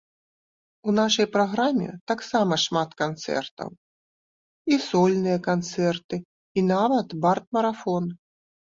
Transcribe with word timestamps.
У 0.87 0.93
нашай 0.99 1.27
праграме 1.35 1.89
таксама 2.13 2.59
шмат 2.65 2.97
канцэртаў, 3.03 3.69
і 4.73 4.83
сольныя 4.89 5.37
канцэрты 5.51 6.23
і 6.57 6.69
нават 6.75 7.07
бард-марафон. 7.25 8.15